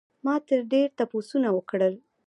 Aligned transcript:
ما 0.25 0.35
ترې 0.45 0.57
ډېر 0.73 0.87
تپوسونه 0.97 1.49
وکړل 1.53 1.93